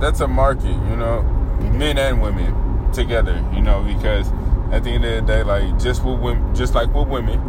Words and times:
that's 0.00 0.20
a 0.20 0.28
market, 0.28 0.64
you 0.64 0.96
know, 0.96 1.22
men 1.72 1.98
and 1.98 2.22
women 2.22 2.92
together, 2.92 3.44
you 3.52 3.60
know, 3.60 3.82
because 3.82 4.30
at 4.72 4.84
the 4.84 4.90
end 4.90 5.04
of 5.04 5.26
the 5.26 5.32
day, 5.32 5.42
like 5.42 5.78
just 5.78 6.04
with 6.04 6.18
women, 6.20 6.54
just 6.54 6.74
like 6.74 6.92
with 6.94 7.08
women, 7.08 7.40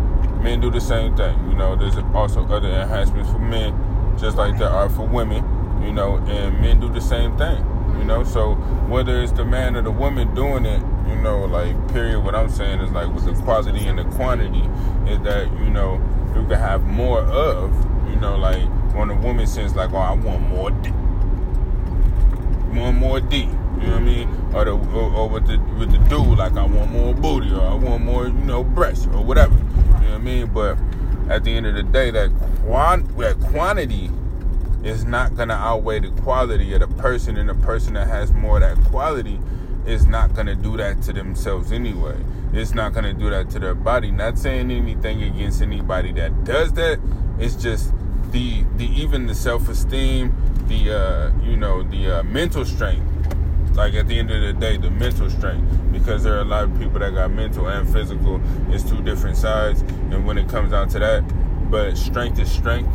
men 0.41 0.59
do 0.59 0.71
the 0.71 0.81
same 0.81 1.15
thing. 1.15 1.37
You 1.49 1.55
know, 1.55 1.75
there's 1.75 1.97
also 2.13 2.45
other 2.47 2.69
enhancements 2.69 3.29
for 3.29 3.39
men, 3.39 3.73
just 4.17 4.37
like 4.37 4.57
there 4.57 4.69
are 4.69 4.89
for 4.89 5.07
women. 5.07 5.43
You 5.83 5.93
know, 5.93 6.17
and 6.17 6.59
men 6.59 6.79
do 6.79 6.89
the 6.89 7.01
same 7.01 7.37
thing. 7.37 7.65
You 7.97 8.03
know, 8.03 8.23
so 8.23 8.55
whether 8.89 9.21
it's 9.21 9.31
the 9.31 9.45
man 9.45 9.75
or 9.75 9.81
the 9.81 9.91
woman 9.91 10.33
doing 10.35 10.65
it, 10.65 10.81
you 11.07 11.15
know, 11.15 11.45
like 11.45 11.75
period. 11.93 12.19
What 12.19 12.35
I'm 12.35 12.49
saying 12.49 12.79
is 12.81 12.91
like 12.91 13.13
with 13.13 13.25
the 13.25 13.33
quality 13.43 13.85
and 13.87 13.97
the 13.97 14.03
quantity 14.15 14.69
is 15.09 15.19
that 15.21 15.49
you 15.59 15.69
know 15.69 16.01
you 16.35 16.45
can 16.47 16.59
have 16.59 16.83
more 16.83 17.21
of. 17.21 17.73
You 18.09 18.15
know, 18.15 18.37
like 18.37 18.63
when 18.93 19.09
a 19.09 19.15
woman 19.15 19.47
says 19.47 19.75
like, 19.75 19.93
"Oh, 19.93 19.97
I 19.97 20.13
want 20.13 20.41
more 20.49 20.71
D, 20.71 20.91
want 22.69 22.97
more 22.97 23.19
D." 23.19 23.37
You 23.41 23.45
know 23.45 23.91
what 23.91 23.93
I 23.93 23.99
mean? 23.99 24.29
Or 24.53 24.65
the 24.65 24.71
or, 24.71 25.13
or 25.13 25.29
with 25.29 25.47
the 25.47 25.57
with 25.77 25.91
the 25.91 25.97
dude, 26.09 26.37
like 26.37 26.53
I 26.53 26.65
want 26.65 26.91
more 26.91 27.13
booty, 27.13 27.51
or 27.53 27.61
I 27.61 27.73
want 27.73 28.03
more, 28.03 28.27
you 28.27 28.33
know, 28.33 28.63
breasts, 28.63 29.07
or 29.07 29.23
whatever. 29.23 29.55
You 29.55 29.61
know 29.61 29.93
what 29.93 30.11
I 30.11 30.17
mean? 30.17 30.47
But 30.47 30.77
at 31.29 31.43
the 31.43 31.55
end 31.55 31.65
of 31.65 31.75
the 31.75 31.83
day, 31.83 32.11
that 32.11 32.31
quant 32.65 33.17
that 33.17 33.39
quantity 33.39 34.09
is 34.83 35.05
not 35.05 35.35
gonna 35.35 35.53
outweigh 35.53 35.99
the 35.99 36.09
quality 36.21 36.73
of 36.73 36.79
the 36.81 36.87
person, 36.87 37.37
and 37.37 37.49
the 37.49 37.55
person 37.55 37.93
that 37.93 38.07
has 38.07 38.31
more 38.33 38.61
of 38.61 38.61
that 38.61 38.89
quality 38.89 39.39
is 39.85 40.05
not 40.05 40.33
gonna 40.33 40.55
do 40.55 40.77
that 40.77 41.01
to 41.03 41.13
themselves 41.13 41.71
anyway. 41.71 42.17
It's 42.53 42.73
not 42.73 42.93
gonna 42.93 43.13
do 43.13 43.29
that 43.29 43.49
to 43.51 43.59
their 43.59 43.75
body. 43.75 44.11
Not 44.11 44.37
saying 44.37 44.71
anything 44.71 45.23
against 45.23 45.61
anybody 45.61 46.11
that 46.13 46.43
does 46.43 46.73
that. 46.73 46.99
It's 47.39 47.55
just 47.55 47.93
the 48.31 48.63
the 48.77 48.85
even 48.85 49.27
the 49.27 49.35
self 49.35 49.69
esteem, 49.69 50.35
the 50.69 50.95
uh, 50.95 51.31
you 51.43 51.57
know 51.57 51.83
the 51.83 52.19
uh, 52.19 52.23
mental 52.23 52.63
strength 52.63 53.05
like 53.79 53.93
at 53.93 54.07
the 54.07 54.19
end 54.19 54.29
of 54.29 54.41
the 54.41 54.51
day, 54.53 54.75
the 54.75 54.89
mental 54.89 55.29
strength, 55.29 55.65
because 55.91 56.23
there 56.23 56.35
are 56.35 56.41
a 56.41 56.45
lot 56.45 56.65
of 56.65 56.77
people 56.77 56.99
that 56.99 57.13
got 57.13 57.31
mental 57.31 57.67
and 57.67 57.87
physical. 57.91 58.41
It's 58.69 58.83
two 58.83 59.01
different 59.01 59.37
sides, 59.37 59.81
and 59.81 60.25
when 60.25 60.37
it 60.37 60.49
comes 60.49 60.71
down 60.71 60.89
to 60.89 60.99
that, 60.99 61.71
but 61.71 61.95
strength 61.97 62.39
is 62.39 62.51
strength, 62.51 62.93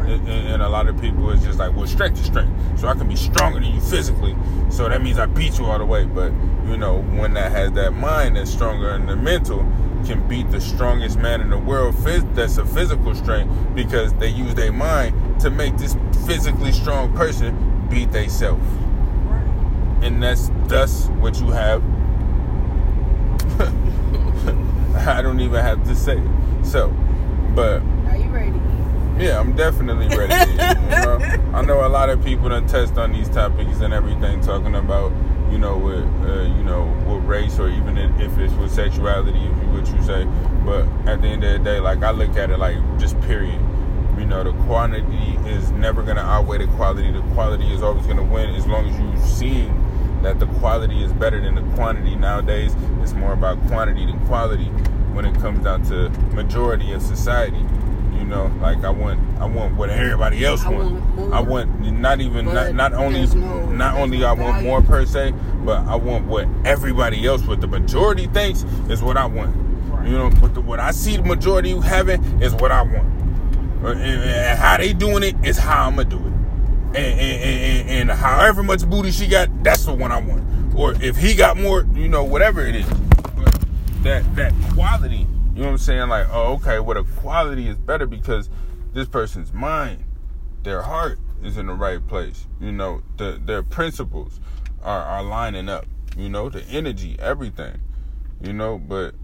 and, 0.00 0.28
and 0.28 0.62
a 0.62 0.68
lot 0.68 0.88
of 0.88 1.00
people 1.00 1.30
is 1.30 1.42
just 1.44 1.60
like, 1.60 1.76
well, 1.76 1.86
strength 1.86 2.18
is 2.20 2.26
strength, 2.26 2.52
so 2.78 2.88
I 2.88 2.94
can 2.94 3.08
be 3.08 3.14
stronger 3.14 3.60
than 3.60 3.72
you 3.72 3.80
physically, 3.80 4.36
so 4.68 4.88
that 4.88 5.00
means 5.00 5.18
I 5.18 5.26
beat 5.26 5.58
you 5.58 5.66
all 5.66 5.78
the 5.78 5.86
way. 5.86 6.04
But 6.04 6.32
you 6.66 6.76
know, 6.76 7.02
when 7.02 7.34
that 7.34 7.52
has 7.52 7.72
that 7.72 7.92
mind 7.92 8.36
that's 8.36 8.50
stronger 8.50 8.92
than 8.92 9.06
the 9.06 9.16
mental, 9.16 9.60
can 10.04 10.26
beat 10.28 10.50
the 10.50 10.60
strongest 10.60 11.18
man 11.18 11.40
in 11.40 11.50
the 11.50 11.58
world 11.58 11.94
that's 12.34 12.58
a 12.58 12.66
physical 12.66 13.14
strength 13.14 13.52
because 13.74 14.12
they 14.14 14.28
use 14.28 14.54
their 14.54 14.72
mind 14.72 15.40
to 15.40 15.50
make 15.50 15.76
this 15.76 15.96
physically 16.26 16.72
strong 16.72 17.14
person 17.14 17.88
beat 17.88 18.10
themselves 18.12 18.62
and 20.02 20.22
that's 20.22 20.50
thus 20.66 21.06
what 21.20 21.40
you 21.40 21.50
have. 21.50 21.82
I 25.06 25.20
don't 25.22 25.40
even 25.40 25.60
have 25.60 25.84
to 25.84 25.94
say 25.94 26.18
it. 26.18 26.64
So, 26.64 26.88
but 27.54 27.82
are 28.06 28.16
you 28.16 28.30
ready? 28.30 28.60
Yeah, 29.18 29.40
I'm 29.40 29.54
definitely 29.56 30.08
ready. 30.16 30.34
you 30.52 30.56
know? 30.56 31.18
I 31.54 31.62
know 31.62 31.86
a 31.86 31.88
lot 31.88 32.10
of 32.10 32.24
people 32.24 32.48
that 32.50 32.68
test 32.68 32.98
on 32.98 33.12
these 33.12 33.28
topics 33.28 33.80
and 33.80 33.92
everything, 33.92 34.40
talking 34.42 34.74
about 34.74 35.12
you 35.50 35.58
know 35.58 35.76
with 35.78 36.04
uh, 36.28 36.42
you 36.42 36.64
know 36.64 36.84
with 37.06 37.24
race 37.24 37.58
or 37.58 37.68
even 37.68 37.98
if 37.98 38.38
it's 38.38 38.52
with 38.54 38.72
sexuality, 38.72 39.38
if 39.38 39.62
you 39.62 39.68
what 39.70 39.86
you 39.88 40.02
say. 40.02 40.24
But 40.64 40.86
at 41.08 41.22
the 41.22 41.28
end 41.28 41.44
of 41.44 41.52
the 41.52 41.58
day, 41.58 41.80
like 41.80 42.02
I 42.02 42.10
look 42.10 42.36
at 42.36 42.50
it 42.50 42.58
like 42.58 42.76
just 42.98 43.20
period. 43.22 43.60
You 44.18 44.24
know, 44.24 44.42
the 44.42 44.52
quantity 44.64 45.36
is 45.48 45.70
never 45.72 46.02
gonna 46.02 46.22
outweigh 46.22 46.58
the 46.58 46.66
quality. 46.68 47.12
The 47.12 47.22
quality 47.34 47.72
is 47.72 47.82
always 47.82 48.06
gonna 48.06 48.24
win 48.24 48.54
as 48.54 48.66
long 48.66 48.88
as 48.88 48.98
you 48.98 49.26
seeing 49.26 49.82
that 50.22 50.40
the 50.40 50.46
quality 50.58 51.04
is 51.04 51.12
better 51.12 51.40
than 51.40 51.54
the 51.54 51.76
quantity. 51.76 52.16
Nowadays, 52.16 52.74
it's 53.02 53.12
more 53.12 53.32
about 53.32 53.60
quantity 53.66 54.06
than 54.06 54.24
quality 54.26 54.70
when 55.12 55.24
it 55.24 55.34
comes 55.36 55.62
down 55.64 55.82
to 55.84 56.08
majority 56.34 56.92
of 56.92 57.02
society. 57.02 57.64
You 58.26 58.32
know, 58.32 58.52
like 58.60 58.82
I 58.82 58.90
want, 58.90 59.20
I 59.38 59.44
want 59.44 59.76
what 59.76 59.88
everybody 59.88 60.44
else 60.44 60.64
I 60.64 60.70
want. 60.70 61.16
want 61.16 61.32
I 61.32 61.40
want 61.40 61.80
not 61.92 62.20
even 62.20 62.46
not, 62.46 62.74
not 62.74 62.92
only 62.92 63.24
no, 63.24 63.66
not 63.70 63.94
only 63.94 64.24
I 64.24 64.32
want 64.32 64.64
more 64.64 64.82
per 64.82 65.06
se, 65.06 65.32
but 65.64 65.78
I 65.86 65.94
want 65.94 66.26
what 66.26 66.48
everybody 66.64 67.24
else, 67.24 67.42
what 67.46 67.60
the 67.60 67.68
majority 67.68 68.26
thinks 68.26 68.64
is 68.90 69.00
what 69.00 69.16
I 69.16 69.26
want. 69.26 69.54
Right. 69.92 70.08
You 70.08 70.18
know, 70.18 70.30
but 70.40 70.54
the, 70.54 70.60
what 70.60 70.80
I 70.80 70.90
see 70.90 71.16
the 71.16 71.22
majority 71.22 71.78
having 71.78 72.20
is 72.42 72.52
what 72.52 72.72
I 72.72 72.82
want. 72.82 73.06
Uh, 73.84 73.90
And, 73.90 74.00
and 74.00 74.58
how 74.58 74.76
they 74.76 74.92
doing 74.92 75.22
it 75.22 75.36
is 75.44 75.56
how 75.56 75.86
I'm 75.86 75.94
gonna 75.94 76.08
do 76.08 76.16
it 76.16 76.32
and, 76.96 77.20
and, 77.20 77.90
and, 77.90 78.10
and, 78.10 78.18
however 78.18 78.64
much 78.64 78.84
booty 78.88 79.12
she 79.12 79.28
got, 79.28 79.62
that's 79.62 79.84
the 79.84 79.94
one 79.94 80.10
I 80.10 80.20
want. 80.20 80.74
Or 80.74 80.94
if 81.00 81.16
he 81.16 81.36
got 81.36 81.56
more, 81.56 81.86
you 81.94 82.08
know, 82.08 82.24
whatever 82.24 82.66
it 82.66 82.74
is. 82.74 82.86
But 83.36 83.64
that 84.02 84.34
that 84.34 84.52
quality, 84.74 85.26
you 85.56 85.62
know 85.62 85.68
what 85.68 85.72
I'm 85.72 85.78
saying? 85.78 86.08
Like, 86.10 86.26
oh, 86.30 86.52
okay, 86.56 86.80
well, 86.80 87.02
the 87.02 87.10
quality 87.18 87.66
is 87.66 87.78
better 87.78 88.04
because 88.04 88.50
this 88.92 89.08
person's 89.08 89.54
mind, 89.54 90.04
their 90.64 90.82
heart 90.82 91.18
is 91.42 91.56
in 91.56 91.66
the 91.66 91.72
right 91.72 92.06
place. 92.06 92.46
You 92.60 92.72
know, 92.72 93.00
the, 93.16 93.40
their 93.42 93.62
principles 93.62 94.38
are, 94.82 95.00
are 95.00 95.22
lining 95.22 95.70
up. 95.70 95.86
You 96.14 96.28
know, 96.28 96.50
the 96.50 96.62
energy, 96.64 97.16
everything. 97.18 97.80
You 98.42 98.52
know, 98.52 98.76
but 98.76 99.14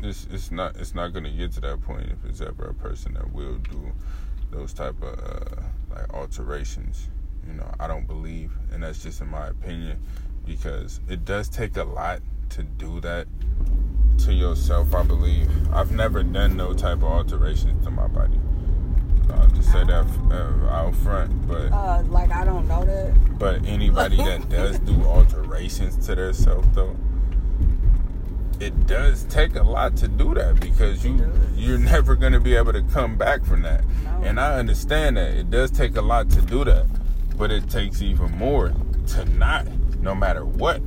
it's 0.00 0.26
it's 0.30 0.50
not 0.50 0.76
it's 0.76 0.94
not 0.94 1.14
gonna 1.14 1.30
get 1.30 1.52
to 1.52 1.62
that 1.62 1.80
point 1.80 2.10
if 2.10 2.28
it's 2.28 2.42
ever 2.42 2.66
a 2.66 2.74
person 2.74 3.14
that 3.14 3.32
will 3.32 3.56
do 3.56 3.92
those 4.50 4.74
type 4.74 5.00
of 5.02 5.18
uh, 5.18 5.62
like 5.88 6.12
alterations. 6.12 7.08
You 7.46 7.54
know, 7.54 7.74
I 7.80 7.86
don't 7.86 8.06
believe, 8.06 8.52
and 8.70 8.82
that's 8.82 9.02
just 9.02 9.22
in 9.22 9.28
my 9.28 9.46
opinion, 9.46 10.02
because 10.44 11.00
it 11.08 11.24
does 11.24 11.48
take 11.48 11.78
a 11.78 11.84
lot 11.84 12.20
to 12.50 12.62
do 12.62 13.00
that 13.00 13.26
to 14.18 14.32
yourself. 14.32 14.94
I 14.94 15.02
believe 15.02 15.48
I've 15.72 15.92
never 15.92 16.22
done 16.22 16.56
no 16.56 16.72
type 16.74 16.98
of 16.98 17.04
alterations 17.04 17.84
to 17.84 17.90
my 17.90 18.06
body. 18.08 18.38
I'll 19.34 19.46
just 19.48 19.72
say 19.72 19.84
that 19.84 20.06
uh, 20.30 20.66
out 20.68 20.94
front, 20.96 21.46
but 21.48 21.72
Uh, 21.72 22.02
like 22.08 22.30
I 22.30 22.44
don't 22.44 22.68
know 22.68 22.84
that. 22.84 23.38
but 23.38 23.64
anybody 23.64 24.16
that 24.16 24.48
does 24.50 24.78
do 24.80 25.02
alterations 25.04 25.96
to 26.06 26.14
themselves 26.14 26.68
though, 26.74 26.94
it 28.60 28.86
does 28.86 29.24
take 29.24 29.56
a 29.56 29.62
lot 29.62 29.96
to 29.96 30.08
do 30.08 30.34
that 30.34 30.60
because 30.60 31.04
you 31.04 31.30
you're 31.56 31.78
never 31.78 32.14
gonna 32.14 32.40
be 32.40 32.54
able 32.54 32.72
to 32.72 32.82
come 32.82 33.16
back 33.16 33.44
from 33.44 33.62
that. 33.62 33.84
No. 34.04 34.10
And 34.24 34.38
I 34.38 34.54
understand 34.58 35.16
that 35.16 35.30
it 35.36 35.50
does 35.50 35.70
take 35.70 35.96
a 35.96 36.02
lot 36.02 36.28
to 36.30 36.42
do 36.42 36.64
that, 36.64 36.86
but 37.36 37.50
it 37.50 37.68
takes 37.70 38.02
even 38.02 38.30
more 38.38 38.72
to 39.08 39.24
not, 39.36 39.66
no 40.00 40.14
matter 40.14 40.44
what. 40.44 40.80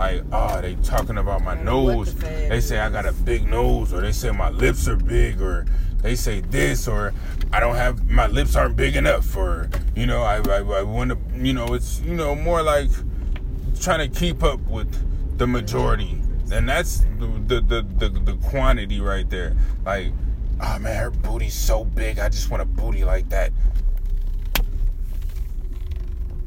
Like, 0.00 0.22
oh, 0.32 0.62
they 0.62 0.76
talking 0.76 1.18
about 1.18 1.44
my 1.44 1.54
No 1.62 1.84
nose. 1.84 2.14
the 2.14 2.24
They 2.24 2.62
say 2.62 2.78
I 2.78 2.88
got 2.88 3.04
a 3.04 3.12
big 3.12 3.46
nose, 3.46 3.92
or 3.92 4.00
they 4.00 4.12
say 4.12 4.30
my 4.30 4.48
lips 4.48 4.88
are 4.88 4.96
big, 4.96 5.42
or 5.42 5.66
they 6.00 6.14
say 6.16 6.40
this, 6.40 6.88
or 6.88 7.12
I 7.52 7.60
don't 7.60 7.74
have 7.74 8.08
my 8.08 8.26
lips 8.26 8.56
aren't 8.56 8.76
big 8.76 8.96
enough, 8.96 9.36
or 9.36 9.68
you 9.94 10.06
know, 10.06 10.22
I 10.22 10.36
I, 10.36 10.60
I 10.62 10.82
want 10.84 11.10
to, 11.10 11.18
you 11.36 11.52
know, 11.52 11.74
it's 11.74 12.00
you 12.00 12.14
know 12.14 12.34
more 12.34 12.62
like 12.62 12.88
trying 13.78 14.10
to 14.10 14.18
keep 14.18 14.42
up 14.42 14.60
with 14.60 14.88
the 15.36 15.46
majority, 15.46 16.18
and 16.50 16.66
that's 16.66 17.00
the 17.18 17.26
the 17.60 17.60
the, 17.60 18.08
the, 18.08 18.20
the 18.20 18.36
quantity 18.48 19.02
right 19.02 19.28
there. 19.28 19.54
Like, 19.84 20.14
oh 20.62 20.78
man, 20.78 20.96
her 20.96 21.10
booty's 21.10 21.52
so 21.52 21.84
big, 21.84 22.18
I 22.18 22.30
just 22.30 22.48
want 22.50 22.62
a 22.62 22.64
booty 22.64 23.04
like 23.04 23.28
that. 23.28 23.52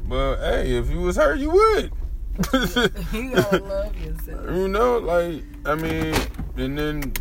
But 0.08 0.38
hey, 0.38 0.76
if 0.76 0.90
you 0.90 1.02
was 1.02 1.14
her, 1.14 1.36
you 1.36 1.50
would. 1.50 1.92
you 3.12 3.30
gotta 3.30 3.58
love 3.64 3.96
yourself. 3.96 4.50
You 4.50 4.68
know, 4.68 4.98
like 4.98 5.44
I 5.64 5.74
mean, 5.76 6.14
and 6.56 6.76
then 6.76 7.12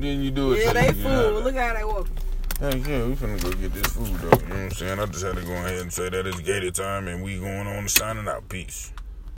then 0.00 0.22
you 0.22 0.30
do 0.30 0.52
it. 0.52 0.64
Yeah, 0.64 0.72
they 0.74 0.92
fool. 0.92 1.10
know. 1.10 1.40
Look 1.40 1.54
how 1.54 1.72
they 1.74 1.84
walk. 1.84 2.08
Hey, 2.60 2.76
yeah, 2.78 3.06
we 3.06 3.14
finna 3.14 3.42
go 3.42 3.52
get 3.52 3.72
this 3.72 3.86
food 3.86 4.06
though. 4.06 4.36
You 4.36 4.48
know 4.48 4.54
what 4.54 4.64
I'm 4.64 4.70
saying? 4.72 4.98
I 4.98 5.06
just 5.06 5.24
had 5.24 5.36
to 5.36 5.42
go 5.42 5.52
ahead 5.52 5.80
and 5.80 5.92
say 5.92 6.08
that 6.10 6.26
it's 6.26 6.40
gated 6.40 6.74
time, 6.74 7.08
and 7.08 7.22
we 7.22 7.38
going 7.38 7.66
on 7.66 7.84
to 7.84 7.88
signing 7.88 8.28
out. 8.28 8.48
Peace. 8.48 8.92